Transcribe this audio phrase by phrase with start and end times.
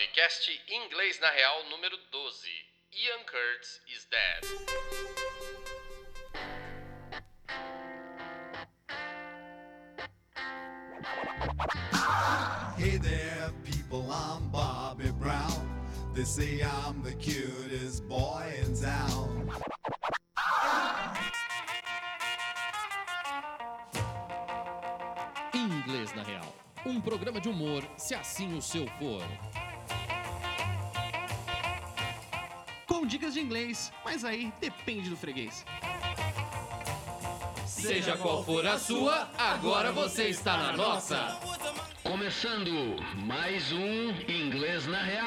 [0.00, 2.48] Podcast Inglês na Real número 12.
[2.90, 4.40] Ian Kurtz is dead.
[12.78, 15.68] Hey there, people, I'm Bobby Brown.
[16.14, 19.50] They say I'm the cutest boy in town.
[25.52, 26.54] Inglês na Real.
[26.86, 29.20] Um programa de humor, se assim o seu for.
[33.10, 35.66] Dicas de inglês, mas aí depende do freguês.
[37.66, 41.36] Seja qual for a sua, agora você está na nossa.
[42.04, 42.70] Começando
[43.26, 45.26] mais um Inglês na Real.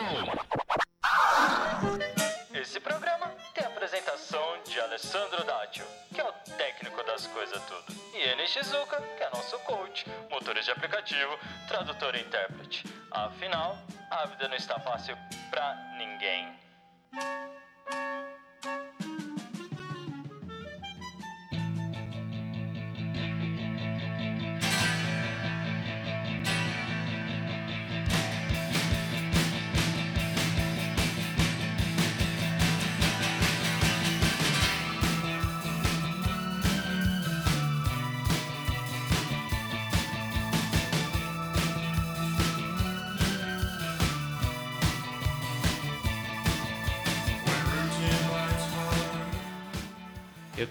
[2.54, 8.00] Esse programa tem a apresentação de Alessandro Dátio, que é o técnico das coisas tudo,
[8.14, 12.86] e Eni Shizuka, que é nosso coach, motorista de aplicativo, tradutor e intérprete.
[13.12, 13.78] Afinal,
[14.10, 15.18] a vida não está fácil
[15.50, 16.48] pra ninguém.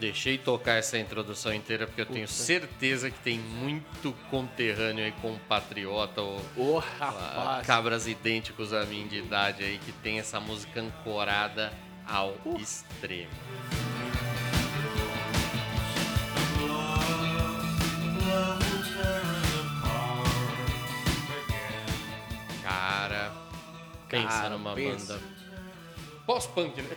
[0.02, 6.20] Deixei tocar essa introdução inteira porque eu tenho certeza que tem muito conterrâneo aí, compatriota
[6.20, 7.64] ou rapaz.
[7.64, 11.72] cabras idênticos a mim de idade aí que tem essa música ancorada
[12.04, 13.30] ao extremo.
[22.64, 23.32] Cara,
[24.08, 25.14] pensa Cara, numa pensa.
[25.14, 25.32] banda
[26.26, 26.96] pós-punk, né?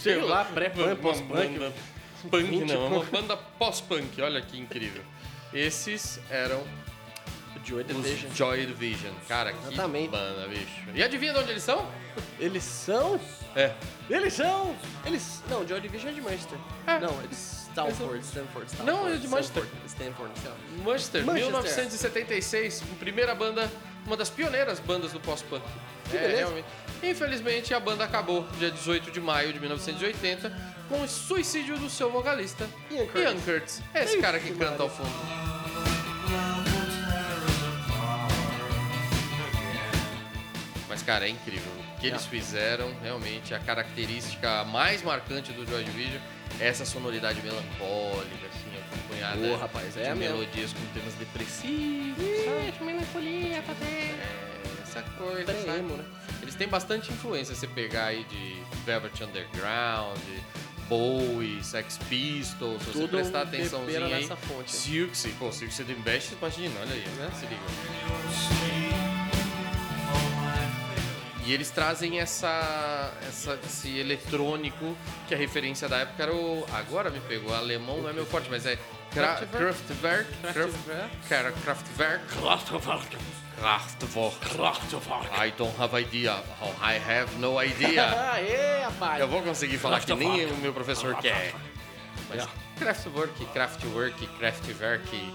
[0.00, 1.72] Sei lá, pré-punk, pós-punk.
[2.30, 3.10] Punk não, é uma punk.
[3.10, 5.02] banda pós-punk, olha que incrível.
[5.52, 6.62] Esses eram
[7.64, 8.30] Joy os Division.
[8.34, 9.12] Joy Division.
[9.28, 10.08] Cara, que Exatamente.
[10.10, 10.84] banda, bicho.
[10.94, 11.88] E adivinha de onde eles são?
[12.38, 13.18] Eles são.
[13.56, 13.72] É.
[14.10, 14.74] Eles são.
[15.06, 15.42] Eles.
[15.48, 16.58] Não, Joy Division é de Manchester.
[16.86, 16.98] É.
[16.98, 18.24] Não, é de Stanford.
[18.24, 18.82] Stanford, Stanford.
[18.84, 19.62] Não, é de Manchester.
[19.64, 20.82] Stanford, Stanford, Stanford.
[20.84, 21.52] Manchester, Manchester.
[21.52, 23.70] 1976, primeira banda,
[24.06, 25.64] uma das pioneiras bandas do pós-punk.
[26.10, 26.66] Que É, realmente.
[27.02, 32.10] Infelizmente, a banda acabou dia 18 de maio de 1980 com o suicídio do seu
[32.10, 33.22] vocalista, Ian Curtis.
[33.22, 33.82] Ian Curtis.
[33.92, 35.10] É esse cara que canta ao fundo.
[40.88, 41.72] Mas, cara, é incrível.
[41.96, 46.20] O que eles fizeram, realmente, a característica mais marcante do Joy Division
[46.60, 50.36] é essa sonoridade melancólica, assim, acompanhada Ô, rapaz, é de mesmo.
[50.36, 52.84] melodias com temas depressivos, sabe?
[52.84, 53.62] melancolia, é,
[54.98, 55.80] essa coisa, sabe?
[55.82, 56.04] né?
[56.42, 60.18] Eles têm bastante influência, você pegar aí de Velvet Underground,
[60.88, 64.28] Bowie, Sex Pistols, se você prestar atençãozinha aí.
[64.48, 64.70] fonte.
[64.70, 67.30] Silksy, pô, Silksy de Best, imagina, olha aí, né?
[67.38, 69.04] Se liga.
[71.46, 74.96] E eles trazem essa, essa, esse eletrônico,
[75.28, 76.66] que a referência da época era o.
[76.72, 78.78] Agora me pegou, alemão não é meu forte, mas é
[79.12, 80.30] Kra- Kraftwerk.
[80.54, 81.16] Kraftwerk.
[81.28, 82.24] Cara, Kraftwerk.
[83.58, 84.38] Kraftwerk.
[84.40, 85.28] Kraftwerk.
[85.46, 86.36] I don't have idea.
[86.60, 88.04] Oh, I have no idea.
[88.32, 89.20] Aê, rapaz.
[89.20, 91.54] Eu vou conseguir falar que nem o meu professor quer.
[92.28, 92.48] Mas É.
[92.78, 95.32] Kraftwerk, Kraftwerk, Kraftwerk,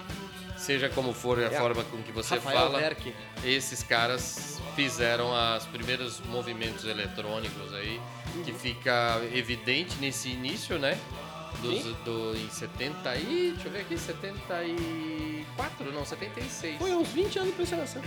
[0.58, 1.50] seja como for a É.
[1.52, 3.14] forma com que você Rafael fala, Werk.
[3.44, 8.00] esses caras fizeram os primeiros movimentos eletrônicos aí,
[8.44, 10.98] que fica evidente nesse início, né?
[11.62, 11.96] Sim.
[12.06, 13.52] do, em 70 e...
[13.54, 15.92] deixa eu ver aqui, 74?
[15.92, 16.78] Não, 76.
[16.78, 18.02] Foi uns 20 anos de encenação.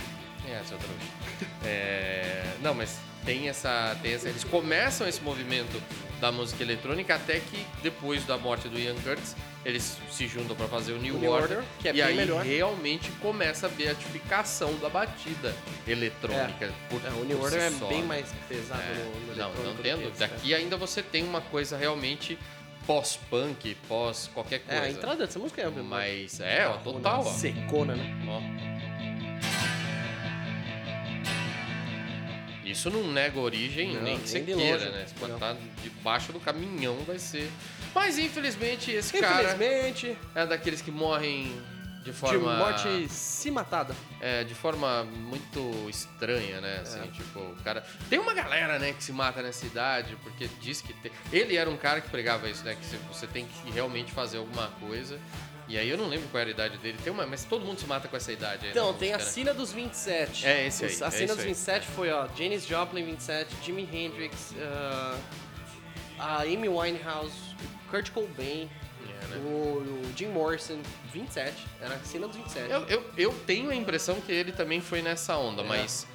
[0.48, 1.52] É, seu trouxa.
[1.64, 4.28] É, não, mas tem essa, tem essa.
[4.28, 5.80] Eles começam esse movimento
[6.20, 10.66] da música eletrônica até que depois da morte do Ian Curtis eles se juntam para
[10.66, 12.44] fazer o New, New Order, Order, que é e aí melhor.
[12.44, 15.54] realmente começa a beatificação da batida
[15.86, 16.72] eletrônica.
[16.90, 18.06] por- É, o New Order si é só, bem né?
[18.08, 19.98] mais pesado É, no, no não, eletrônico não do tendo.
[20.00, 22.36] que eles, Daqui ainda você tem uma coisa realmente
[22.86, 24.82] pós-punk, pós qualquer É, coisa.
[24.84, 27.24] a entrada dessa música é Mas é, ó, total, ó.
[27.24, 28.14] Secona, né?
[28.28, 28.72] Ó.
[32.64, 34.90] Isso não nega origem Não, nem que nem você queira, longe.
[34.90, 35.04] né?
[35.06, 37.50] Se botar debaixo do caminhão vai ser.
[37.94, 41.52] Mas infelizmente esse cara Infelizmente, é daqueles que morrem
[42.02, 42.56] de de forma.
[42.56, 43.94] morte se matada.
[44.20, 46.80] É, de forma muito estranha, né?
[46.82, 47.06] Assim, É.
[47.08, 47.84] tipo, o cara.
[48.10, 50.92] Tem uma galera, né, que se mata nessa idade, porque diz que.
[50.94, 52.74] tem- Ele era um cara que pregava isso, né?
[52.76, 55.18] Que você tem que realmente fazer alguma coisa.
[55.68, 56.98] E aí eu não lembro qual era a idade dele.
[57.02, 58.72] Tem uma, mas todo mundo se mata com essa idade aí.
[58.72, 59.44] Então, na tem a música, né?
[59.46, 60.46] cena dos 27.
[60.46, 61.46] É, esse aí, A é cena dos aí.
[61.46, 65.16] 27 foi, ó, Janis Joplin, 27, Jimi Hendrix, ah,
[66.18, 67.32] a Amy Winehouse,
[67.90, 68.68] Kurt Cobain,
[69.08, 69.36] É, né?
[69.44, 69.48] o,
[70.08, 70.78] o Jim Morrison,
[71.12, 71.54] 27.
[71.80, 72.70] Era a cena dos 27.
[72.70, 75.64] Eu, eu, eu tenho a impressão que ele também foi nessa onda, É.
[75.66, 76.06] mas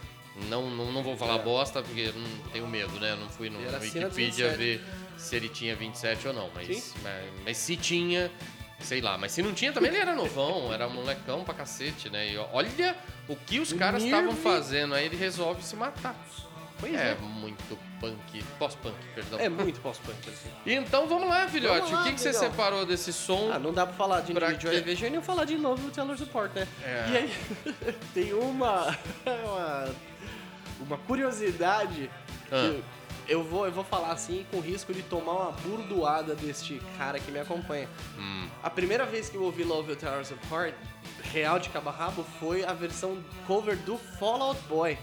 [0.49, 1.43] não, não, não vou falar É.
[1.43, 3.11] bosta porque eu não tenho medo, né?
[3.11, 4.09] Eu não fui no, era Wikipedia
[4.49, 4.57] 27.
[4.57, 4.81] ver
[5.17, 8.31] se ele tinha 27 ou não, mas, mas, mas se tinha,
[8.79, 9.17] sei lá.
[9.17, 12.31] Mas se não tinha também ele era novão, era molecão pra cacete, né?
[12.33, 12.95] E olha
[13.27, 16.15] o que os caras estavam fazendo, aí ele resolve se matar.
[16.79, 17.15] Pois é, é.
[17.15, 19.39] muito punk, pós-punk, perdão.
[19.39, 20.49] É muito pós-punk, assim.
[20.65, 21.79] Então vamos lá, filhote.
[21.79, 23.51] Vamos lá, o que, que você separou desse som?
[23.51, 24.75] Ah, não dá pra falar de Pra Individual?
[24.75, 26.67] Division e falar de Love Will Tell Us Apart, né?
[26.83, 27.05] É.
[27.09, 28.95] E aí, tem uma,
[29.25, 29.89] uma,
[30.81, 32.09] uma curiosidade
[32.51, 32.71] Ah.
[32.71, 32.83] que
[33.27, 37.29] eu vou, eu vou falar assim com risco de tomar uma burdoada deste cara que
[37.31, 37.89] me acompanha.
[38.17, 38.47] Hum.
[38.63, 40.73] A primeira vez que eu ouvi Love Tear Us Apart,
[41.33, 44.97] real de cabo a rabo, foi a versão cover do Fall Out Boy.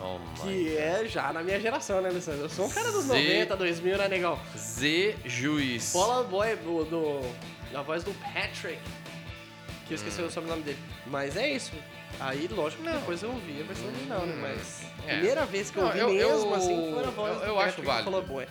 [0.00, 2.42] Oh Que é já na minha geração, né, Alessandro?
[2.42, 4.38] Eu sou um cara dos Z- 90, 2000, né, negão?
[4.56, 5.94] Z Juiz.
[5.94, 7.34] Out Boy do, do,
[7.72, 8.78] da voz do Patrick,
[9.86, 10.78] que eu esqueci o sobrenome dele.
[11.06, 11.72] Mas é isso.
[12.20, 12.98] Aí, lógico, que Não.
[12.98, 14.34] depois eu ouvi a versão original, né?
[14.40, 15.14] Mas É.
[15.16, 17.44] primeira vez que eu Não, ouvi eu- mesmo, eu- assim, foi na voz eu- do
[17.46, 18.04] eu acho Patrick válido.
[18.04, 18.46] do Fall Out Boy.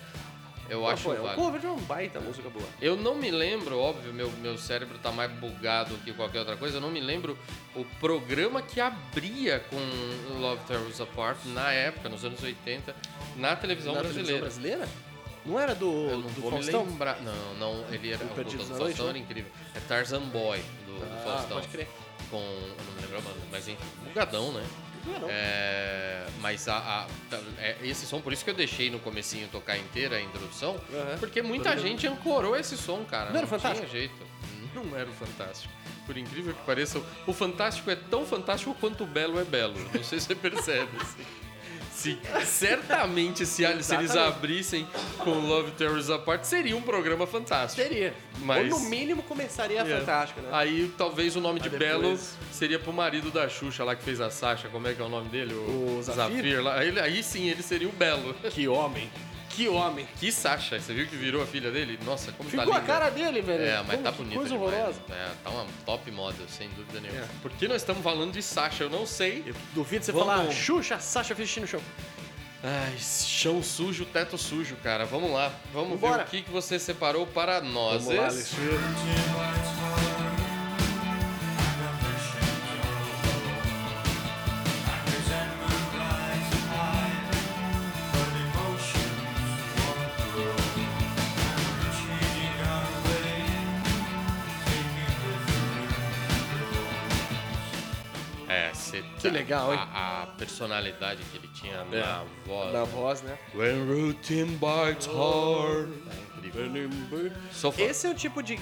[0.70, 2.66] Eu Ah, acho pô, é um cover de uma baita música boa.
[2.82, 6.78] Eu não me lembro, óbvio, meu, meu cérebro tá mais bugado que qualquer outra coisa.
[6.78, 7.38] Eu não me lembro
[7.76, 9.78] o programa que abria com
[10.40, 12.96] Love Us Apart na época, nos anos 80,
[13.38, 14.28] na televisão Na brasileira.
[14.40, 15.08] televisão brasileira?
[15.46, 16.84] Não era do, Eu não do vou Faustão?
[16.84, 17.22] me lembrar.
[17.22, 18.22] Não, não, ele era.
[18.26, 19.20] O O, Perdidos do Faustão era né?
[19.20, 19.50] incrível.
[19.74, 21.58] É Tarzan Boy do, do Ah, Faustão.
[21.58, 21.88] pode crer.
[22.30, 22.36] Com.
[22.38, 24.66] Eu não me lembro a banda, mas enfim, bugadão, né?
[25.08, 25.28] Não, não.
[25.30, 27.08] É, mas a, a-
[27.60, 31.18] é, esse som, por isso que eu deixei no comecinho tocar inteira a introdução, Aham.
[31.20, 33.30] porque muita gente ancorou esse som, cara.
[33.32, 33.92] Não era o tinha Fantástico?
[33.92, 34.28] jeito.
[34.76, 35.74] Não era o Fantástico.
[36.06, 39.74] Por incrível que pareça, o Fantástico é tão fantástico quanto o Belo é belo.
[39.94, 40.90] Não sei se você percebe.
[41.02, 41.24] assim.
[42.16, 44.88] Se, certamente, se, se eles abrissem
[45.20, 47.82] com Love Terrors Apart, seria um programa fantástico.
[47.88, 48.14] Seria.
[48.40, 50.00] Mas- Ou no mínimo começaria É.
[50.00, 50.50] fantástico, né?
[50.52, 54.04] Aí talvez o nome de Aí Belo depois- seria pro marido da Xuxa lá que
[54.04, 54.68] fez a Sasha.
[54.70, 55.54] Como é que é o nome dele?
[55.54, 56.62] O Zafir?
[56.64, 56.80] lá.
[56.80, 58.34] Aí, ele- aí sim ele seria o Belo.
[58.52, 59.10] Que homem.
[59.58, 60.08] Que homem.
[60.20, 61.98] Que Sasha, você viu que virou a filha dele?
[62.06, 62.88] Nossa, como tá Ficou a linda.
[62.94, 63.64] cara dele, velho.
[63.64, 64.74] É, mas Como- tá que bonita Coisa demais.
[64.74, 65.00] horrorosa.
[65.10, 67.22] É, tá uma top model, sem dúvida nenhuma.
[67.22, 67.28] É.
[67.42, 68.84] Por que nós estamos falando de Sasha?
[68.84, 69.44] Eu não sei.
[69.48, 71.82] Eu duvido você Vamos- falar Xuxa, Sasha Fish no chão.
[72.64, 75.06] Ai, chão sujo, teto sujo, cara.
[75.06, 75.52] Vamos lá.
[75.74, 76.18] Vamos Vambora.
[76.20, 78.04] ver o que, que você separou para nós.
[78.04, 80.07] Vamos lá, Alexandre.
[99.02, 99.80] Você Que legal, hein?
[99.94, 102.00] A, a personalidade que ele tinha É.
[102.02, 102.74] na voz.
[102.74, 103.38] Na voz, né?
[103.56, 105.90] When routine bites hard.
[105.90, 107.32] É incrível.
[107.78, 108.56] Esse é o tipo de,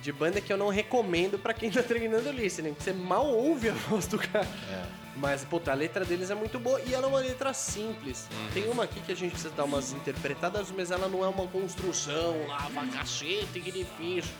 [0.00, 3.26] de banda que eu não recomendo pra quem tá treinando o listening, porque você mal
[3.26, 4.46] ouve a voz do cara.
[4.70, 5.02] É.
[5.14, 8.26] Mas, puta, a letra deles é muito boa e ela é uma letra simples.
[8.32, 8.48] Uhum.
[8.54, 11.46] Tem uma aqui que a gente precisa dar umas interpretadas, mas ela não é uma
[11.48, 14.32] construção lá, cacete, que difícil.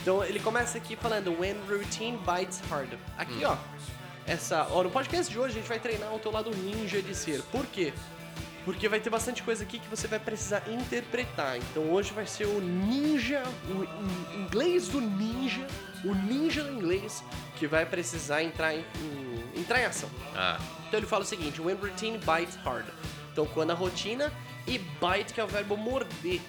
[0.00, 2.92] Então ele começa aqui falando When routine bites hard.
[3.16, 3.50] Aqui, Hum.
[3.50, 3.56] ó.
[4.26, 4.66] Essa.
[4.70, 7.42] Ó, no podcast de hoje a gente vai treinar o teu lado ninja de ser.
[7.44, 7.92] Por quê?
[8.64, 11.56] Porque vai ter bastante coisa aqui que você vai precisar interpretar.
[11.56, 15.64] Então hoje vai ser o ninja, o in- inglês do ninja,
[16.04, 17.22] o ninja do inglês,
[17.56, 20.10] que vai precisar entrar em, em- entrar em ação.
[20.34, 22.86] Ah, Então ele fala o seguinte: when routine bites hard.
[23.32, 24.32] Então quando a rotina
[24.66, 26.40] e bite que é o verbo morder.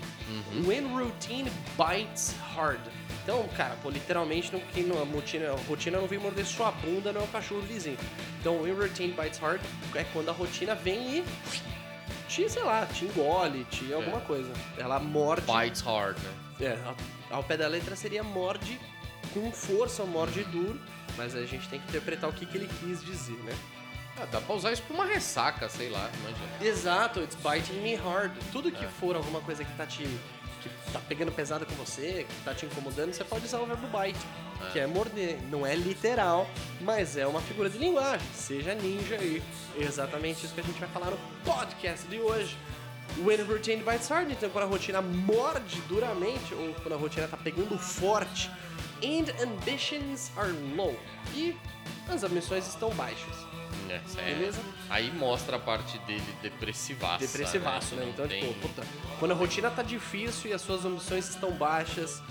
[0.65, 2.81] When routine bites hard.
[3.23, 7.11] Então, cara, pô, literalmente não, quem não, a rotina, rotina não vem morder sua bunda,
[7.11, 7.97] não é o cachorro vizinho.
[8.39, 9.61] Então, when routine bites hard
[9.95, 11.25] é quando a rotina vem e
[12.27, 14.51] te, sei lá, te engole, te alguma coisa.
[14.77, 15.45] Ela morde.
[15.45, 16.33] bites hard, né?
[16.59, 18.79] É, ao, ao pé da letra seria morde
[19.33, 20.79] com força, morde duro.
[21.17, 23.55] Mas a gente tem que interpretar o que, que ele quis dizer, né?
[24.19, 26.49] Ah, dá pra usar isso pra uma ressaca, sei lá, imagina.
[26.61, 28.31] Exato, it's biting me hard.
[28.51, 30.03] Tudo que for alguma coisa que tá te.
[30.61, 33.87] que tá pegando pesado com você, que tá te incomodando, você pode usar o verbo
[33.87, 34.19] bite,
[34.73, 35.37] que é morder.
[35.51, 36.47] Não é literal,
[36.81, 38.25] mas é uma figura de linguagem.
[38.33, 39.41] Seja ninja aí.
[39.77, 42.57] Exatamente isso que a gente vai falar no podcast de hoje.
[43.23, 47.37] When routine bites hard, então quando a rotina morde duramente, ou quando a rotina tá
[47.37, 48.49] pegando forte.
[49.03, 50.97] And ambitions are low.
[51.35, 51.55] E
[52.09, 53.46] as ambições estão baixas.
[53.89, 54.33] É, é.
[54.33, 54.59] Beleza?
[54.89, 57.25] Aí mostra a parte dele depressivaça.
[57.25, 58.03] Depressivaço, né?
[58.03, 58.83] Que Então, não tem- tipo, puta,
[59.19, 62.21] quando a rotina tá difícil e as suas ambições estão baixas,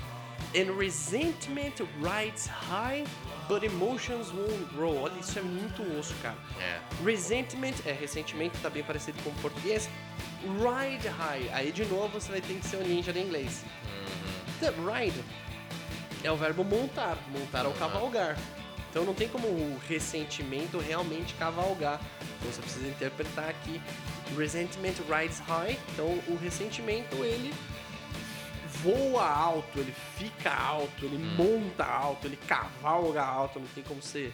[0.55, 3.05] And resentment rides high,
[3.49, 5.03] but emotions won't grow.
[5.03, 6.37] Olha, isso é muito osso, cara.
[6.61, 6.79] É.
[7.05, 9.89] Resentment, é ressentimento, tá bem parecido com o português.
[10.43, 13.65] Ride high, aí de novo você vai ter que ser o ninja do inglês.
[14.61, 15.23] The ride
[16.23, 18.37] é o verbo montar, montar ou cavalgar.
[18.97, 22.01] Então não tem como o ressentimento realmente cavalgar.
[22.39, 23.79] Então você precisa interpretar aqui.
[24.35, 25.79] Resentment rides high.
[25.93, 27.53] Então o ressentimento ele
[28.83, 33.61] voa alto, ele fica alto, ele monta alto, ele cavalga alto.
[33.61, 34.33] Não tem como você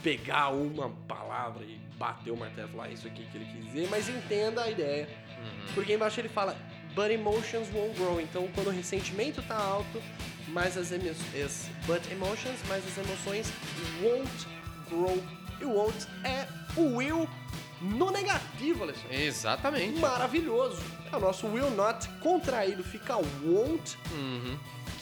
[0.00, 3.64] pegar uma palavra e bater o martelo e falar "Ah, isso aqui que ele quis
[3.64, 5.08] dizer, mas entenda a ideia.
[5.74, 6.56] Porque embaixo ele fala,
[6.94, 8.20] but emotions won't grow.
[8.20, 10.00] Então quando o ressentimento tá alto,
[10.48, 11.70] mas as emoções.
[11.86, 13.52] But emotions, mas as emoções
[14.02, 14.46] won't
[14.88, 15.22] grow.
[15.60, 17.28] E won't é o will
[17.80, 19.22] no negativo, Alexandre.
[19.24, 19.98] Exatamente.
[19.98, 20.82] Maravilhoso.
[21.12, 23.96] É o nosso will not contraído, fica won't,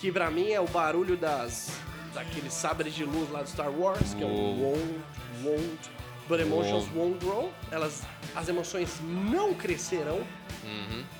[0.00, 1.70] que pra mim é o barulho das
[2.12, 5.04] daqueles sabres de luz lá do Star Wars, que é o won't,
[5.42, 5.90] won't,
[6.28, 7.52] but emotions won't grow.
[7.70, 8.02] Elas,
[8.36, 10.24] as emoções não crescerão.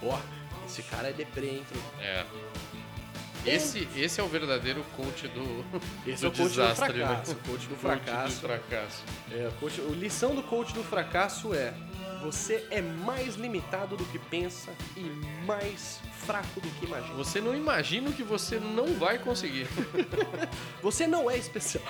[0.03, 0.19] Ó,
[0.67, 1.65] esse cara é deprê, hein?
[2.01, 2.25] É.
[3.47, 5.65] Esse, esse é o verdadeiro coach do,
[6.07, 7.31] Esse do é o coach desastre, do fracasso.
[7.33, 7.37] né?
[7.45, 8.35] O coach do Coach fracasso.
[8.35, 9.03] do fracasso.
[9.33, 11.75] É, o coach, o lição do coach do fracasso é:
[12.23, 15.01] você é mais limitado do que pensa e
[15.47, 17.15] mais fraco do que imagina.
[17.15, 19.67] Você não imagina o que você não vai conseguir.
[20.83, 21.85] Você não é especial.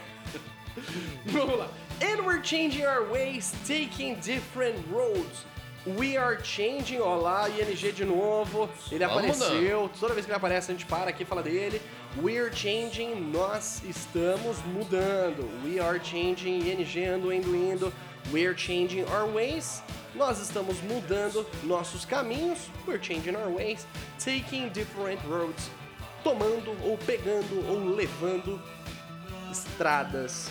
[1.26, 1.68] Vamos lá.
[2.02, 5.44] And we're changing our ways, taking different roads.
[5.86, 8.70] We are changing, ó lá, ING de novo.
[8.90, 9.90] Ele Vamos apareceu.
[10.00, 11.80] Toda vez que ele aparece, a gente para aqui e fala dele.
[12.22, 15.46] We're changing, nós estamos mudando.
[15.62, 17.92] We are changing, ING ando, indo, indo.
[18.32, 19.82] We're changing our ways.
[20.14, 22.70] Nós estamos mudando nossos caminhos.
[22.86, 23.86] We're changing our ways,
[24.18, 25.70] taking different roads.
[26.22, 28.58] Tomando, ou pegando, ou levando
[29.50, 30.48] estradas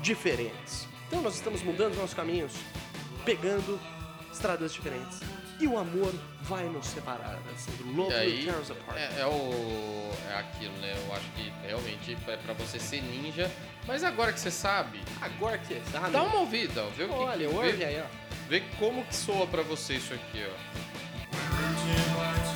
[0.00, 0.86] diferentes.
[1.08, 2.52] Então nós estamos mudando nossos caminhos,
[3.24, 3.80] pegando
[4.36, 5.20] estradas diferentes.
[5.58, 6.12] E o amor
[6.42, 8.98] vai nos separar, assim, do love will aí, tear us apart.
[8.98, 10.12] é, é o.
[10.30, 10.94] É aquilo, né?
[11.06, 13.50] Eu acho que realmente é pra você ser ninja.
[13.86, 16.88] Mas agora que você sabe, Agora que você sabe, dá uma ouvida, ó.
[16.90, 18.06] Vê o que, olha, que ouve vê, aí, ó.
[18.48, 22.55] vê como que soa pra você isso aqui, ó.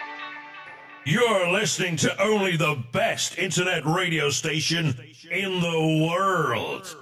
[1.03, 4.95] You're listening to only the best internet radio station
[5.31, 6.95] in the world.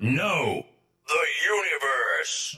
[0.00, 0.64] No,
[1.06, 2.56] the universe.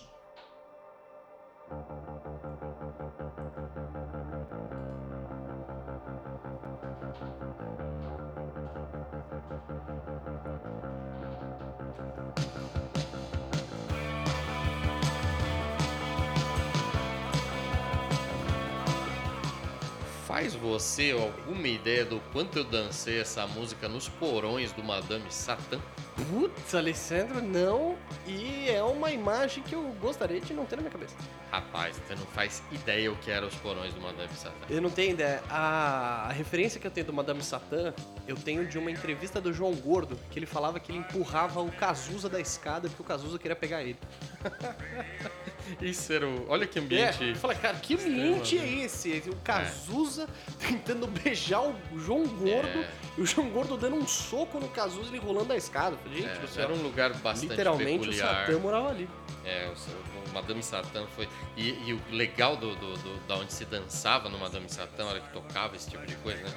[20.34, 25.80] Faz você alguma ideia do quanto eu dancei essa música nos porões do Madame Satã?
[26.28, 27.96] Putz, Alessandro, não.
[28.26, 31.14] E é uma imagem que eu gostaria de não ter na minha cabeça.
[31.52, 34.56] Rapaz, você não faz ideia o que eram os porões do Madame Satã.
[34.68, 35.40] Eu não tenho ideia.
[35.48, 37.94] A, a referência que eu tenho do Madame Satã,
[38.26, 41.70] eu tenho de uma entrevista do João Gordo, que ele falava que ele empurrava o
[41.70, 43.98] Cazuza da escada porque o Cazuza queria pegar ele.
[45.80, 46.46] Isso era o...
[46.48, 47.24] Olha que É, ambiente...
[47.24, 49.22] eu falei, cara, que ambiente é esse?
[49.28, 50.28] O Cazuza
[50.58, 52.90] tentando beijar o João Gordo É.
[53.16, 55.96] e o João Gordo dando um soco no Cazuza e ele rolando a escada.
[55.96, 58.42] Falei, Gente, É, era um lugar bastante Literalmente peculiar.
[58.42, 59.08] o Satã morava ali.
[59.44, 61.28] É, o, o Madame Satã foi.
[61.56, 65.20] E, e o legal do, do, do- da onde se dançava no Madame Satã, hora
[65.20, 66.50] que tocava esse tipo de coisa, né?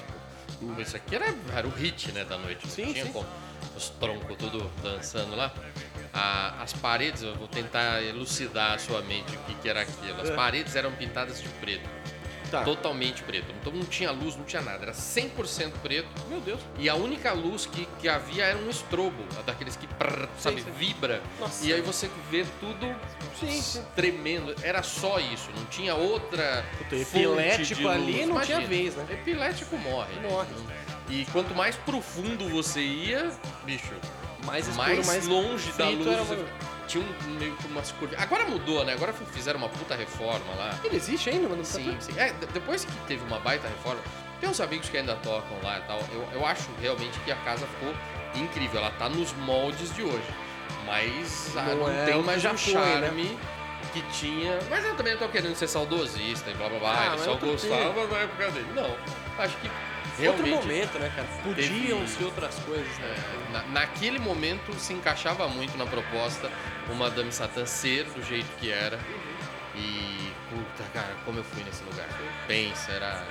[0.59, 2.65] Tipo, isso aqui era, era o hit, né, da noite.
[2.65, 3.11] não Sim, tinha sim.
[3.11, 3.27] como.
[3.75, 5.53] Os troncos tudo dançando lá.
[6.17, 10.19] A- as paredes, eu vou tentar elucidar a sua mente o que, que era aquilo.
[10.21, 10.35] As É.
[10.35, 11.87] paredes eram pintadas de preto.
[12.49, 12.63] Tá.
[12.63, 13.53] Totalmente preto.
[13.59, 14.81] Então não tinha luz, não tinha nada.
[14.83, 16.07] Era 100% preto.
[16.29, 16.61] Meu Deus.
[16.79, 20.71] E a única luz que, que havia era um estrobo, daqueles que, prrr, sabe, sim.
[20.71, 21.21] vibra.
[21.41, 21.65] Nossa.
[21.67, 22.95] E aí você vê tudo
[23.37, 23.83] Sim, sim.
[23.97, 24.55] tremendo.
[24.63, 26.63] Era só isso, não tinha outra.
[26.77, 29.05] Puta, epilético ali não tinha Imagina, vez, né?
[29.11, 30.13] Epilético morre.
[30.21, 30.47] Morre.
[31.09, 33.29] E quanto mais profundo você ia,
[33.65, 33.93] bicho,
[34.47, 36.07] Mais escuro, mais, mais longe da luz.
[36.07, 38.17] uma- Tinha um, meio que umas curvas.
[38.19, 38.93] Agora mudou, né?
[38.93, 40.73] Agora fizeram uma puta reforma lá.
[40.83, 41.63] Ele existe ainda, mano?
[41.65, 42.13] Sim, sim.
[42.17, 43.99] É, de- depois que teve uma baita reforma,
[44.39, 45.99] tem uns amigos que ainda tocam lá e tal.
[46.13, 47.93] Eu, eu acho realmente que a casa ficou
[48.41, 48.79] incrível.
[48.79, 50.27] Ela tá nos moldes de hoje.
[50.85, 52.57] Mas ah, Não não, é tem mais foi, né?
[52.57, 53.39] charme
[53.91, 54.57] que tinha.
[54.69, 56.95] Mas eu também não tô querendo ser saudosista e blá blá blá.
[56.97, 58.67] Ah, ele mas só gostava na época dele.
[58.73, 58.95] Não.
[59.37, 59.69] Acho que
[60.19, 60.65] Outro realmente.
[60.67, 61.27] momento, né, cara?
[61.27, 63.15] teve- Podiam ser outras coisas, né?
[63.53, 66.49] Na- naquele momento se encaixava muito na proposta
[66.89, 68.99] o Madame Satã ser do jeito que era.
[69.75, 72.07] E, puta, cara, como eu fui nesse lugar.
[72.47, 73.25] Pensa, era.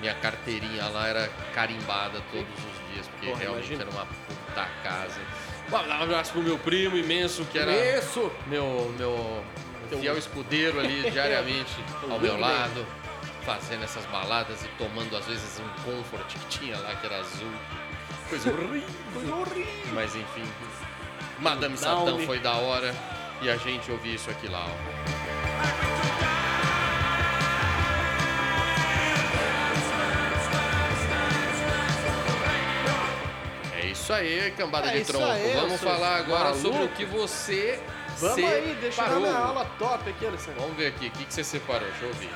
[0.00, 3.82] Minha carteirinha lá era carimbada todos os dias, porque Porra, realmente imagina.
[3.82, 5.20] era uma puta casa.
[5.70, 8.32] Um abraço pro meu primo imenso, que era Isso!
[8.48, 9.44] meu, meu
[10.00, 11.72] fiel escudeiro ali diariamente
[12.10, 12.84] ao meu lado,
[13.44, 17.50] fazendo essas baladas e tomando às vezes um comfort que tinha lá que era azul.
[18.28, 18.88] Coisa horrível.
[19.92, 20.44] Mas enfim,
[21.38, 22.94] Madame Satã foi da hora
[23.42, 26.22] e a gente ouviu isso aqui lá, ó.
[33.80, 35.24] É isso aí, cambada É de tronco.
[35.24, 36.62] aí, Vamos falar agora malucos.
[36.62, 37.80] sobre o que você
[38.18, 40.60] Vamos aí, deixa eu dar minha aula top aqui, Alessandro.
[40.60, 41.88] Vamos ver aqui, o que, que você separou?
[41.88, 42.30] Deixa eu ouvir.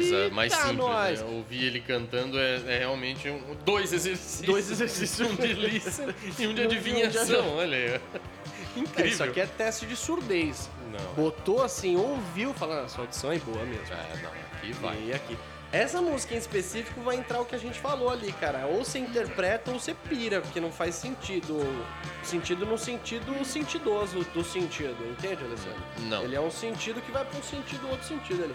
[0.00, 1.22] Coisa mais Eita, simples, nós.
[1.22, 1.28] né?
[1.28, 4.46] Ouvir ele cantando é, é realmente um, dois exercícios.
[4.46, 5.30] Dois exercícios.
[5.30, 7.84] um de lista e um de um de adivinhação, olha aí.
[7.84, 8.00] É,
[8.76, 9.06] Incrível.
[9.12, 10.70] isso aqui é teste de surdez.
[10.92, 11.14] Não.
[11.14, 13.84] Botou assim, ouviu, falando, ah, sua audição é boa mesmo.
[13.92, 14.96] É, não, aqui vai.
[15.06, 15.36] E aqui.
[15.70, 18.66] Essa música em específico vai entrar o que a gente falou ali, cara.
[18.66, 21.58] Ou você interpreta ou você pira, porque não faz sentido.
[22.22, 25.82] Sentido no sentido sentidoso do sentido, entende, Alessandro?
[26.08, 26.22] Não.
[26.22, 28.54] Ele é um sentido que vai pra um sentido, outro sentido ali.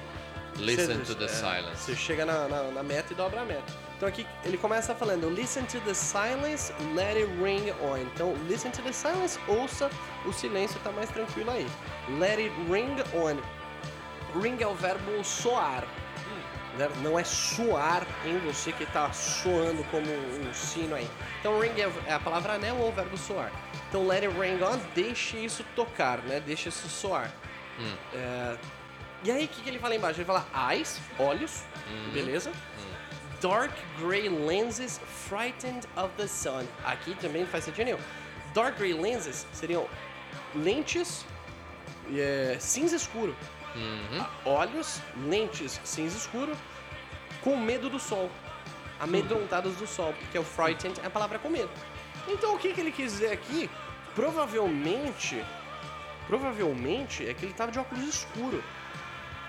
[0.58, 1.78] Listen to the é, silence.
[1.78, 3.74] Você chega na, na, na meta e dobra a meta.
[3.98, 8.00] Então aqui ele começa falando Listen to the silence, let it ring on.
[8.00, 9.90] Então, listen to the silence, ouça
[10.26, 11.68] o silêncio, tá mais tranquilo aí.
[12.20, 13.38] Let it ring on.
[14.40, 15.86] Ring é o verbo soar.
[16.78, 16.90] né?
[17.02, 21.10] Não é soar em você que tá soando como um sino aí.
[21.40, 23.52] Então, ring é é a palavra anel ou o verbo soar.
[23.90, 26.40] Então, let it ring on, deixe isso tocar, né?
[26.40, 27.32] Deixe isso soar.
[28.14, 28.58] É,
[29.24, 30.20] e aí, o que, que ele fala embaixo?
[30.20, 31.64] Ele fala eyes, olhos,
[32.14, 32.52] beleza?
[33.42, 36.66] Dark gray lenses frightened of the sun.
[36.86, 38.00] Aqui também faz sentido nenhum.
[38.54, 39.88] Dark gray lenses seriam
[40.56, 41.26] lentes
[42.16, 43.36] é, cinza escuro.
[44.20, 46.56] Ah, Olhos, lentes cinza escuro,
[47.42, 48.30] com medo do sol.
[49.00, 51.70] Amedrontados do sol, porque o frightened é a palavra com medo.
[52.28, 53.70] Então o que, que ele quis dizer aqui?
[54.16, 55.44] Provavelmente,
[56.28, 58.64] provavelmente é que ele tava de óculos escuro.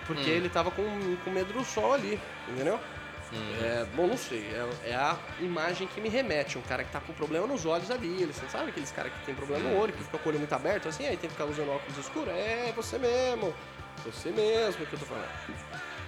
[0.07, 2.79] Porque ele tava com, com medo do sol ali, entendeu?
[3.63, 4.47] É, bom, não sei.
[4.85, 6.59] É, é a imagem que me remete.
[6.59, 8.23] Um cara que tá com problema nos olhos ali.
[8.23, 10.39] Ele, você sabe aqueles caras que tem problema no olho, que fica com o olho
[10.39, 12.33] muito aberto, assim, aí tem que ficar usando óculos escuros?
[12.33, 13.55] É, você mesmo.
[14.05, 15.29] Você mesmo que eu tô falando.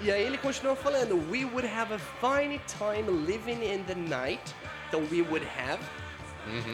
[0.01, 4.55] E aí ele continua falando: We would have a fine time living in the night.
[4.89, 5.83] Então, we would have.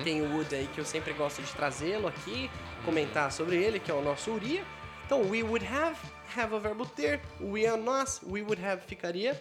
[0.05, 2.51] Tem o would aí que eu sempre gosto de trazê-lo aqui,
[2.85, 4.63] comentar sobre ele, que é o nosso Uria.
[5.13, 5.99] Então, we would have,
[6.35, 9.39] have é o verbo ter, we é nós, we would have ficaria,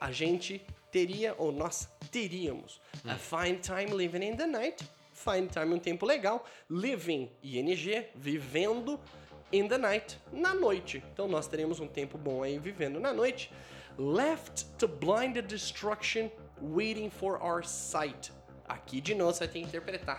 [0.00, 2.80] a gente teria, ou nós teríamos.
[3.04, 8.98] A fine time living in the night, fine time um tempo legal, living, ing, vivendo
[9.52, 11.04] in the night, na noite.
[11.12, 13.52] Então, nós teríamos um tempo bom aí vivendo na noite.
[13.98, 16.30] Left to blind the destruction,
[16.62, 18.32] waiting for our sight.
[18.66, 20.18] Aqui de novo você ter que interpretar.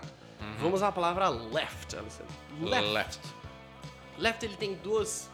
[0.59, 2.35] Vamos à palavra left, Alessandro.
[2.61, 2.93] Left.
[2.93, 3.40] Left
[4.43, 5.29] ele tem duas,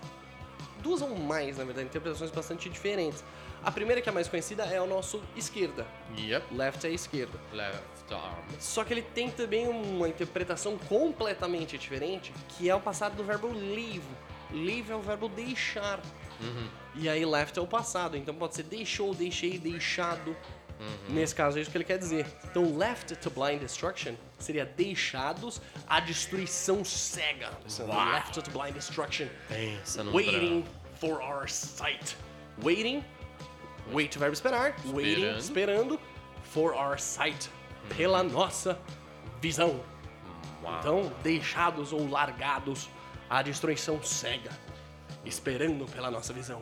[0.81, 3.23] duas ou mais, na verdade, interpretações bastante diferentes.
[3.63, 5.85] A primeira que é a mais conhecida é o nosso esquerda.
[6.17, 6.55] Yep.
[6.55, 7.39] Left é esquerda.
[7.51, 8.43] Left arm.
[8.59, 13.47] Só que ele tem também uma interpretação completamente diferente, que é o passado do verbo
[13.47, 14.07] leave.
[14.51, 15.99] Leave é o verbo deixar.
[16.95, 20.35] E aí left é o passado, então pode ser deixou, deixei, deixado.
[21.09, 22.25] Nesse caso é isso que ele quer dizer.
[22.43, 27.51] Então left to blind destruction seria deixados à destruição cega.
[28.13, 29.27] Left to blind destruction.
[29.47, 30.65] Pensa no Waiting
[30.99, 32.15] for our sight.
[32.63, 33.03] Waiting,
[33.91, 34.75] Wait, verbo esperar.
[34.85, 35.99] Waiting, esperando.
[36.43, 37.49] For our sight.
[37.95, 38.77] Pela nossa
[39.41, 39.79] visão.
[40.61, 40.79] Uau.
[40.79, 42.89] Então, deixados ou largados
[43.29, 44.51] à destruição cega.
[45.25, 46.61] Esperando pela nossa visão.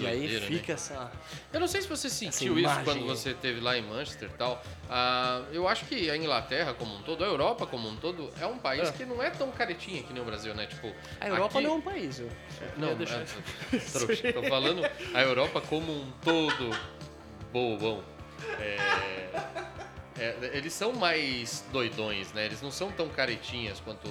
[0.00, 0.40] E aí né?
[0.46, 1.10] fica essa.
[1.52, 4.62] Eu não sei se você sentiu isso quando você esteve lá em Manchester e tal.
[4.88, 8.46] Ah, eu acho que a Inglaterra como um todo, a Europa como um todo, é
[8.46, 8.92] um país É.
[8.92, 10.66] que não é tão caretinha que nem o Brasil, né?
[10.66, 12.30] Tipo, A Europa aqui- não é um país, eu.
[12.78, 13.24] Não, eu deixar- é,
[13.92, 14.32] trouxa.
[14.32, 14.82] Tô falando
[15.14, 16.70] a Europa como um todo
[17.52, 18.02] bobão.
[18.58, 18.76] É,
[20.18, 22.46] é, eles são mais doidões, né?
[22.46, 24.08] Eles não são tão caretinhas quanto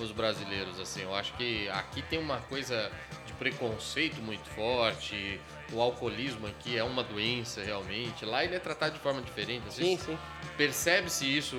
[0.00, 1.02] os brasileiros, assim.
[1.02, 2.90] Eu acho que aqui tem uma coisa
[3.26, 5.40] de preconceito muito forte.
[5.72, 8.24] O alcoolismo aqui é uma doença, realmente.
[8.24, 9.66] Lá ele é tratado de forma diferente.
[9.68, 10.18] Às Sim, sim.
[10.56, 11.56] Percebe-se isso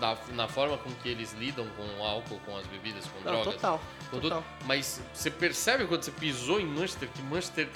[0.00, 3.32] da- na forma com que eles lidam com o álcool, com as bebidas, com Não,
[3.42, 3.54] drogas.
[3.54, 3.80] total.
[4.10, 4.44] total.
[4.64, 7.68] Mas você percebe quando você pisou em Manchester que Manchester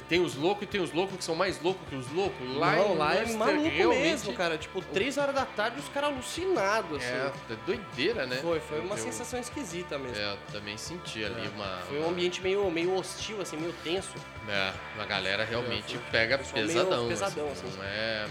[0.00, 2.56] tem os loucos e tem os loucos que são mais loucos que os loucos.
[2.56, 4.56] Lá não, em lá é Manchester, maluco realmente, mesmo, cara.
[4.56, 7.06] Tipo, 3 horas da tarde os caras alucinados, assim.
[7.12, 8.36] É, é doideira, né?
[8.36, 10.16] Foi, foi uma Eu- sensação esquisita mesmo.
[10.16, 11.78] É, eu também senti ali uma.
[11.88, 14.14] Foi um ambiente meio, meio hostil, assim, meio tenso.
[14.48, 17.08] É, a galera realmente É, foi- pega pesadão.
[17.08, 17.76] pesadão, assim, assim.
[17.76, 18.26] Não é.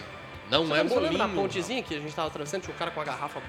[0.49, 2.63] Não Você é lembra- você lembra da pontezinha que a gente tava atravessando?
[2.63, 3.41] Tinha um cara com a garrafa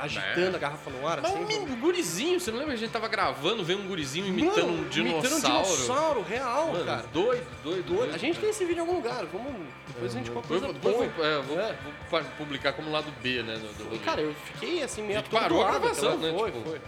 [0.00, 1.58] agitando a garrafa no ar, Mas assim.
[1.60, 4.82] um gurizinho, você não lembra que a gente tava gravando, vendo um gurizinho imitando Mano,
[4.84, 5.26] um dinossauro?
[5.26, 7.04] Imitando um dinossauro, real, Mano, cara.
[7.12, 8.14] doido, doido, doido.
[8.14, 9.52] A gente tem esse vídeo em algum lugar, vamos...
[9.88, 11.72] Depois a gente qualquer coisa Depois vou, é, vou- É.
[11.82, 13.54] vou pa- publicar como lado B, né?
[13.56, 13.98] Do, do.
[14.04, 16.32] Cara, eu fiquei assim meio A gente parou a atordoado gravação, né?
[16.38, 16.80] Foi, Tipo, foi.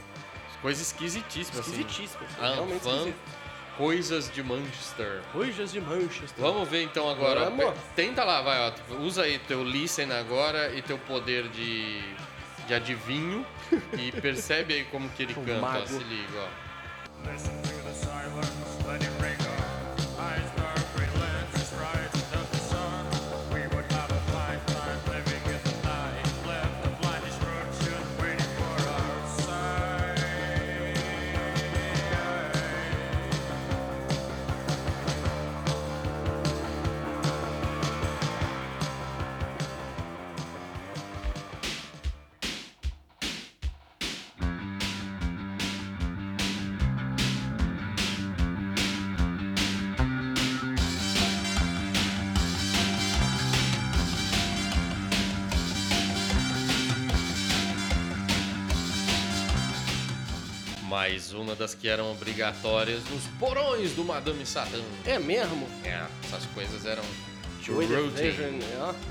[0.62, 1.70] Coisa esquisitíssima, assim.
[1.72, 2.20] Esquisitíssimo.
[2.24, 3.14] assim, Ah, realmente esquisito.
[3.76, 5.20] coisas de Manchester.
[5.32, 6.32] Coisas de Manchester.
[6.38, 7.50] Vamos ver então agora.
[7.50, 7.74] Vamos.
[7.96, 8.94] Tenta lá, vai, ó.
[9.00, 12.00] Usa aí teu listen agora e teu poder de,
[12.66, 13.44] de adivinho
[13.98, 15.86] e percebe aí como que ele canta, ó.
[15.86, 17.61] Se liga, ó.
[61.12, 64.80] Mais uma das que eram obrigatórias nos porões do Madame Satã.
[65.04, 65.68] É mesmo?
[65.84, 67.02] É, essas coisas eram
[67.66, 68.64] routine.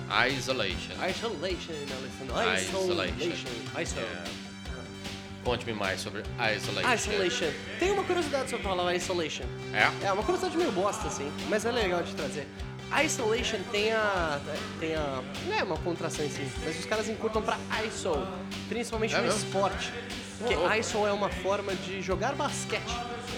[0.10, 0.30] é.
[0.30, 0.94] Isolation.
[1.08, 2.80] Isolation, Alison.
[2.80, 2.82] Isolation.
[2.82, 3.50] Isolation.
[3.80, 4.00] Isolation.
[4.00, 4.24] É.
[5.44, 6.24] Conte-me mais sobre
[6.58, 6.92] Isolation.
[6.92, 7.52] Isolation.
[7.78, 9.46] Tem uma curiosidade sobre falar Isolation.
[9.72, 10.08] É?
[10.08, 12.48] É uma curiosidade meio bosta, assim, mas é legal de trazer.
[13.06, 14.42] Isolation tem a.
[14.80, 15.22] tem a.
[15.46, 18.28] não é uma contração em si, mas os caras encurtam pra ISO,
[18.68, 19.38] principalmente É no mesmo?
[19.38, 19.94] esporte.
[20.42, 20.78] Porque.
[20.80, 22.82] ISO é uma forma de jogar basquete.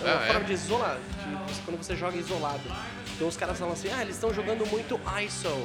[0.01, 0.27] É uma Ah, é?
[0.27, 2.61] forma de isolar, de- quando você joga isolado.
[3.15, 5.63] Então os caras falam assim, ah, eles estão jogando muito ISO.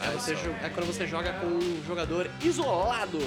[0.00, 3.18] Aí você jo- é quando você joga com um jogador isolado.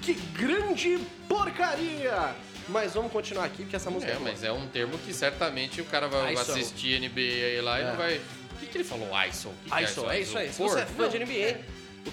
[0.00, 2.34] Que grande porcaria!
[2.68, 4.30] Mas vamos continuar aqui, porque essa música É, boa.
[4.30, 6.52] mas é um termo que certamente o cara vai ISO.
[6.52, 7.86] assistir NBA lá e É.
[7.86, 8.16] não vai.
[8.16, 9.08] O que, que ele falou?
[9.28, 9.50] ISO?
[9.64, 10.52] Que que ISO, é isso aí.
[10.52, 11.58] Se você é fã de NBA,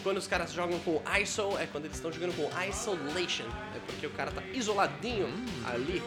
[0.03, 3.45] quando os caras jogam com ISO, é quando eles estão jogando com Isolation.
[3.75, 5.27] É porque o cara tá isoladinho
[5.65, 6.01] ali,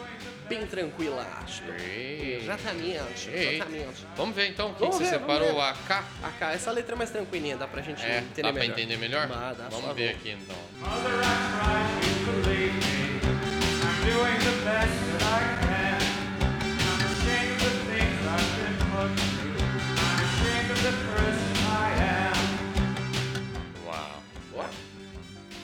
[0.47, 1.63] bem tranquilaço.
[1.79, 2.37] Ei.
[2.41, 4.05] Exatamente, exatamente.
[4.15, 6.03] Vamos ver então o que, Vamos que você ver, separou a K.
[6.23, 8.73] AK, essa letra é mais tranquilinha, dá pra gente É, entender dá pra melhor.
[8.79, 9.27] entender melhor?
[9.27, 10.55] Dá, dá, Vamos ver aqui então.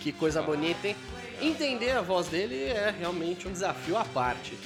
[0.08, 0.96] Que coisa bonita, hein?
[1.42, 4.58] Entender a voz dele é realmente um desafio à parte.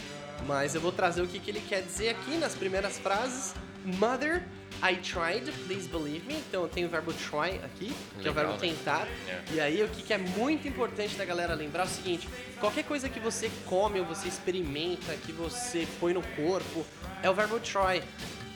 [0.46, 3.56] Mas eu vou trazer o que, que ele quer dizer aqui nas primeiras frases.
[3.84, 4.44] Mother,
[4.84, 6.36] I tried, please believe me.
[6.48, 8.60] Então tem o verbo try aqui, que é o Legal, verbo né?
[8.60, 9.08] tentar.
[9.28, 9.42] É.
[9.54, 12.84] E aí o que, que é muito importante da galera lembrar é o seguinte: qualquer
[12.84, 16.86] coisa que você come ou você experimenta, que você põe no corpo,
[17.24, 18.04] é o verbo try.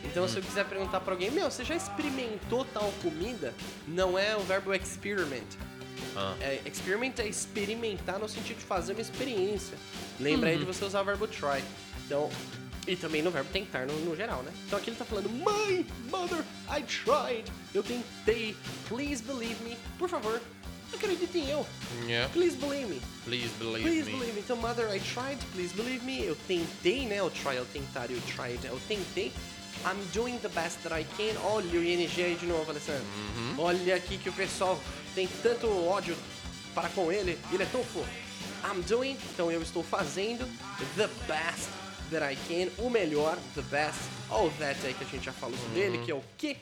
[0.03, 3.55] Então, se eu quiser perguntar pra alguém, meu, você já experimentou tal comida?
[3.87, 5.47] Não é o verbo experiment.
[6.15, 6.35] Ah.
[6.41, 9.77] É, experiment é experimentar no sentido de fazer uma experiência.
[10.19, 11.63] Lembra aí de você usar o verbo try.
[12.05, 12.29] Então,
[12.87, 14.51] e também no verbo tentar no, no geral, né?
[14.67, 17.51] Então aqui ele tá falando, Mãe, mother, I tried.
[17.73, 18.55] Eu tentei.
[18.87, 19.75] Please believe me.
[19.97, 20.41] Por favor,
[20.93, 21.65] acredite em eu.
[22.05, 22.31] Yeah.
[22.31, 23.01] Please believe me.
[23.23, 24.17] Please believe Please me.
[24.17, 24.39] believe me.
[24.41, 25.39] Então, mother, I tried.
[25.53, 26.23] Please believe me.
[26.23, 27.21] Eu tentei, né?
[27.23, 29.31] O try, eu tentar e o tried, eu tentei.
[29.83, 31.39] I'm doing the best that I can.
[31.43, 33.03] Olha o ING aí de novo, Alessandro.
[33.03, 33.55] Uhum.
[33.59, 34.79] Olha aqui que o pessoal
[35.15, 36.15] tem tanto ódio
[36.75, 37.39] para com ele.
[37.51, 38.07] Ele é tão fofo.
[38.63, 40.45] I'm doing, então eu estou fazendo
[40.97, 41.69] the best
[42.11, 42.69] that I can.
[42.83, 43.99] O melhor, the best.
[44.29, 46.57] All that aí que a gente já falou sobre ele, que é o que?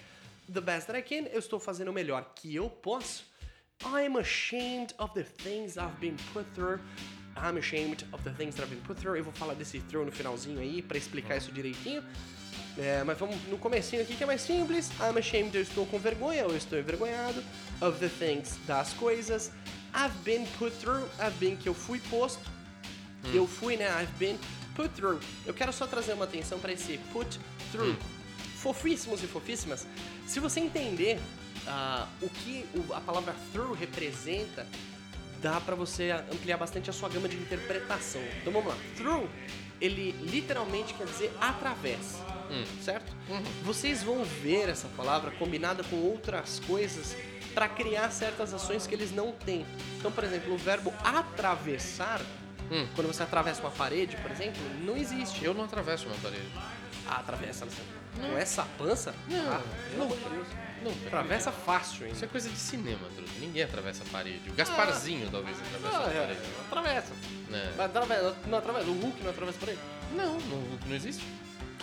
[0.54, 1.28] The best that I can.
[1.30, 3.26] Eu estou fazendo o melhor que eu posso.
[3.86, 6.80] I'm ashamed of the things I've been put through.
[7.36, 9.18] I'm ashamed of the things that I've been put through.
[9.18, 12.04] Eu vou falar desse through no finalzinho aí pra explicar isso direitinho.
[12.78, 14.90] É, mas vamos no comecinho aqui que é mais simples.
[15.00, 17.44] I'm ashamed, eu estou com vergonha, eu estou envergonhado.
[17.82, 19.52] Of the things, das coisas.
[19.94, 22.52] I've been put through, I've been que eu fui posto.
[23.34, 23.88] Eu fui, né?
[24.02, 24.38] I've been
[24.76, 25.20] put through.
[25.46, 27.40] Eu quero só trazer uma atenção para esse put
[27.72, 27.96] through.
[28.58, 29.86] Fofíssimos e fofíssimas.
[30.28, 31.20] Se você entender
[31.68, 34.66] ah, o que a palavra through representa,
[35.42, 38.22] dá pra você ampliar bastante a sua gama de interpretação.
[38.42, 38.78] Então vamos lá.
[38.96, 39.30] Through,
[39.80, 42.18] ele literalmente quer dizer através,
[42.82, 43.12] certo?
[43.64, 47.16] Vocês vão ver essa palavra combinada com outras coisas
[47.54, 49.66] para criar certas ações que eles não têm.
[50.00, 52.22] Então, por exemplo, o verbo atravessar,
[52.96, 55.44] quando você atravessa uma parede, por exemplo, não existe.
[55.46, 56.48] Eu não atravesso uma parede.
[57.08, 57.92] Ah, atravessa, Alessandro.
[58.16, 59.14] Com essa pança?
[59.28, 59.62] Não, ah,
[59.96, 60.48] Deus.
[60.84, 62.16] Não, Atravessa fácil ainda.
[62.16, 63.32] Isso é coisa de cinema, Truto.
[63.40, 64.50] Ninguém atravessa a parede.
[64.50, 66.40] O Gasparzinho talvez atravesse Ah, a é, parede.
[66.68, 67.14] atravessa.
[67.50, 68.90] Mas atravessa, não atravessa.
[68.90, 69.80] O Hulk não atravessa por aí.
[70.14, 71.24] Não, não, não existe.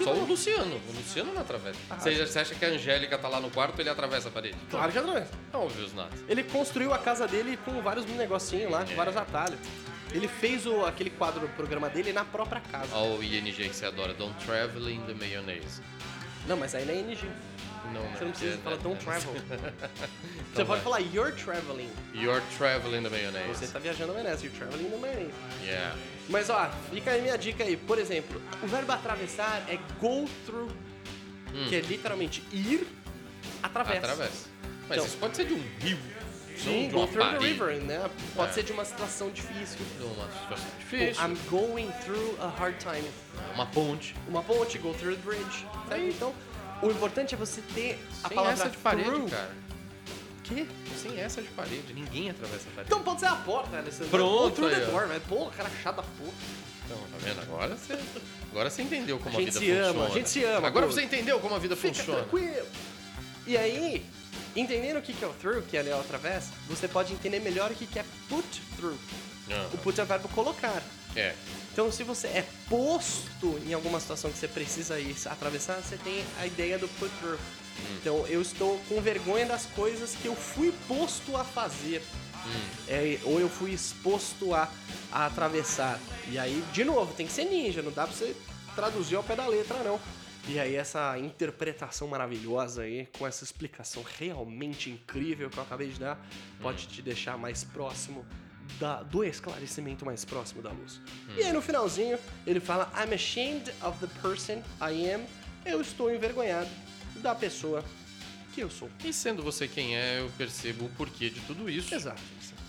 [0.01, 0.23] Que Só não?
[0.23, 0.81] o Luciano.
[0.89, 1.79] O Luciano não atravessa.
[1.99, 4.57] Você, você acha que a Angélica tá lá no quarto ele atravessa a parede?
[4.71, 5.31] Claro que atravessa.
[5.53, 6.09] Não ouviu os nada.
[6.27, 8.95] Ele construiu a casa dele com vários negocinhos lá, com É.
[8.95, 9.59] vários atalhos.
[10.13, 12.97] Ele fez o, aquele quadro do programa dele na própria casa.
[12.97, 14.15] Olha o ING que você adora.
[14.15, 15.83] Don't travel in the mayonnaise.
[16.49, 17.29] Não, mas aí não é NG.
[17.93, 18.83] Não, Você não precisa É, falar né?
[18.83, 19.35] don't travel.
[20.53, 20.81] Então Você pode vai.
[20.81, 21.91] falar you're traveling.
[22.15, 23.49] You're traveling in the mayonnaise.
[23.59, 25.33] Você tá viajando maionese, you're traveling na maionese.
[25.63, 25.97] Yeah.
[26.31, 27.77] Mas ó, fica aí minha dica aí.
[27.77, 30.71] Por exemplo, o verbo atravessar é go through,
[31.69, 32.87] que é literalmente ir
[33.63, 33.97] através.
[34.03, 34.05] Hum.
[34.07, 34.49] Atravessa.
[34.89, 35.99] Mas Então- isso pode ser de um rio.
[36.57, 37.47] Sim, go through the parede.
[37.47, 38.11] river, né?
[38.37, 38.53] Pode É.
[38.53, 39.79] ser de uma situação difícil.
[39.99, 41.25] De uma situação Ou, difícil.
[41.25, 43.09] I'm going through a hard time.
[43.55, 44.15] Uma ponte.
[44.29, 45.67] Uma ponte, go through the bridge.
[45.89, 46.03] Certo?
[46.05, 46.35] Então,
[46.83, 49.31] o importante é você ter a Sem palavra essa de parede, through.
[49.31, 49.51] cara.
[50.55, 50.67] Quê?
[51.01, 51.93] Sem essa de parede.
[51.95, 52.87] Ninguém atravessa a parede.
[52.93, 54.09] Então pode ser a porta, Alessandro.
[54.11, 55.07] Pronto, Go through aí, the ó.
[55.07, 56.33] mas pô, cara chato da porra.
[56.87, 57.41] Então, tá vendo?
[57.41, 57.99] Agora você,
[58.51, 60.87] agora você entendeu como A a, gente vida se ama, a gente se ama, Agora
[60.87, 60.93] pô.
[60.93, 62.21] você entendeu como a vida Fica funciona.
[62.21, 62.67] tranquilo.
[63.47, 64.05] E aí,
[64.57, 67.75] entendendo o que é o through, que é o através, você pode entender melhor o
[67.75, 68.45] que que é put
[68.77, 68.99] through.
[69.51, 70.83] Ah, O put é o verbo colocar.
[71.17, 71.35] é.
[71.73, 76.25] Então, se você é posto em alguma situação que você precisa ir atravessar, você tem
[76.41, 77.39] a ideia do put through.
[78.01, 82.03] Então, eu estou com vergonha das coisas que eu fui posto a fazer.
[82.89, 84.69] É, ou eu fui exposto a,
[85.13, 85.99] a atravessar.
[86.31, 88.35] E aí, de novo, tem que ser ninja, não dá pra você
[88.75, 90.01] traduzir ao pé da letra, não.
[90.49, 96.01] E aí, essa interpretação maravilhosa aí, com essa explicação realmente incrível que eu acabei de
[96.01, 96.19] dar,
[96.63, 98.25] pode te deixar mais próximo
[98.79, 100.99] da- do esclarecimento mais próximo da luz.
[101.37, 105.27] E aí, no finalzinho, ele fala: I'm ashamed of the person I am.
[105.67, 106.71] Eu estou envergonhado
[107.21, 107.85] da pessoa
[108.55, 108.91] que eu sou.
[109.05, 111.95] E sendo você quem é, eu percebo o porquê de tudo isso.
[111.95, 112.21] Exato.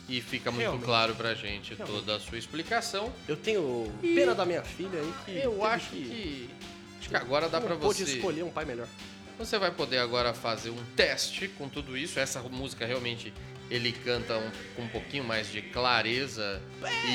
[0.09, 0.85] E fica muito Realmente.
[0.85, 3.11] claro pra gente toda a sua explicação.
[3.27, 5.31] Eu tenho pena da minha filha aí que.
[5.39, 6.49] Eu teve acho que.
[6.99, 8.15] Acho que agora dá não pra pôde você.
[8.17, 8.87] escolher um pai melhor.
[9.39, 12.19] Você vai poder agora fazer um teste com tudo isso.
[12.19, 13.33] Essa música realmente
[13.71, 16.61] ele canta um- com um pouquinho mais de clareza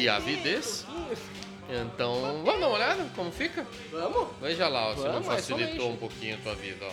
[0.00, 0.84] e avidez.
[1.68, 3.66] Então, vamos dar uma olhada como fica?
[3.90, 4.28] Vamos?
[4.40, 6.92] Veja lá, ó, se não Vamos, é facilitou um pouquinho a tua vida, ó.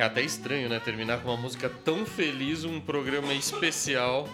[0.00, 0.80] É até estranho, né?
[0.80, 4.26] Terminar com uma música tão feliz, um programa especial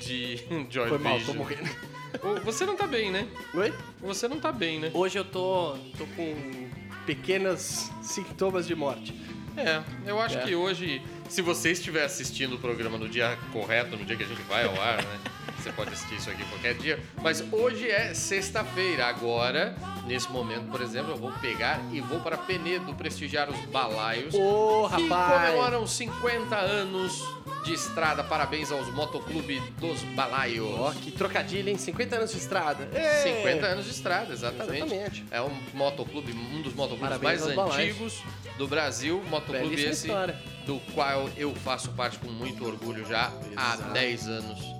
[0.00, 1.36] de Joy Foi mal, tô Division.
[1.36, 1.70] morrendo.
[2.42, 3.28] Você não tá bem, né?
[3.52, 3.70] Oi?
[4.00, 4.90] Você não tá bem, né?
[4.94, 6.70] Hoje eu tô, tô com
[7.04, 9.14] pequenos sintomas de morte.
[9.58, 10.42] É, eu acho É.
[10.42, 14.26] que hoje, se você estiver assistindo o programa no dia correto, no dia que a
[14.26, 15.18] gente vai ao ar, né?
[15.60, 16.98] Você pode assistir isso aqui qualquer dia.
[17.22, 19.06] Mas hoje é sexta-feira.
[19.06, 19.74] Agora,
[20.06, 24.34] nesse momento, por exemplo, eu vou pegar e vou para Penedo prestigiar os balaios.
[24.34, 25.50] Ô, que rapaz!
[25.50, 27.22] comemoram 50 anos
[27.62, 28.24] de estrada.
[28.24, 30.66] Parabéns aos motoclube dos balaios.
[30.78, 31.76] Ó, que trocadilho, hein?
[31.76, 32.88] 50 anos de estrada.
[32.94, 33.42] Ê!
[33.42, 34.84] 50 anos de estrada, exatamente.
[34.94, 35.24] Exatamente.
[35.30, 37.90] É um motoclube, um dos motoclubes Parabéns mais aos balaios.
[37.90, 38.22] antigos
[38.56, 39.22] do Brasil.
[39.28, 40.38] Motoclube Belíssima esse história.
[40.64, 43.92] do qual eu faço parte com muito orgulho já há Exato.
[43.92, 44.79] 10 anos.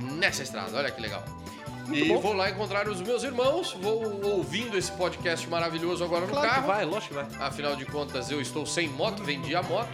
[0.00, 0.76] Nessa estrada.
[0.76, 1.24] Olha que legal.
[1.86, 2.20] Muito e bom.
[2.20, 3.72] vou lá encontrar os meus irmãos.
[3.80, 6.66] Vou ouvindo esse podcast maravilhoso agora no Claro que carro.
[6.68, 7.26] vai, lógico que vai.
[7.48, 9.88] Afinal de contas, eu estou sem moto, vendi a moto.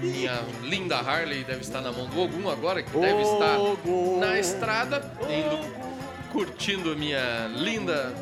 [0.00, 4.18] Minha linda Harley deve estar na mão do Ogum agora, que deve estar Ogum.
[4.20, 5.84] na estrada, indo
[6.30, 8.12] curtindo a minha linda.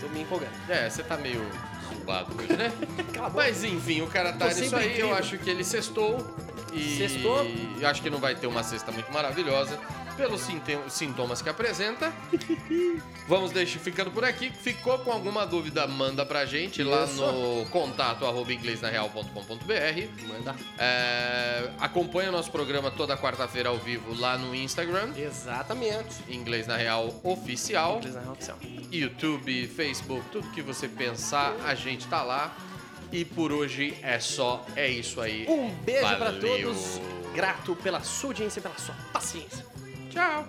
[0.00, 0.50] Tô me empolgando.
[0.68, 1.40] É, você tá meio
[2.04, 2.70] zoado hoje, né?
[3.34, 5.14] Mas enfim, o cara tá nisso aí, eu incrível.
[5.14, 6.18] acho que ele sextou.
[6.74, 7.46] E Sextou?
[7.84, 9.78] acho que não vai ter uma cesta muito maravilhosa
[10.16, 10.40] pelos
[10.88, 12.12] sintomas que apresenta.
[13.26, 14.50] Vamos deixar ficando por aqui.
[14.50, 17.20] Ficou com alguma dúvida, manda pra gente lá Isso.
[17.20, 20.28] no contato arroba inglesnareal.com.br.
[20.28, 20.54] Manda.
[20.78, 26.16] É, acompanha o nosso programa toda quarta-feira ao vivo lá no Instagram, Exatamente.
[26.28, 27.98] Inglês na Real Oficial.
[27.98, 28.58] Inglês na real oficial.
[28.92, 32.54] YouTube, Facebook, tudo que você pensar, a gente tá lá.
[33.12, 35.46] E por hoje é só, é isso aí.
[35.48, 36.40] Um beijo pra Valeu.
[36.40, 37.00] todos.
[37.34, 39.64] Grato pela sua audiência e pela sua paciência.
[40.10, 40.46] Tchau.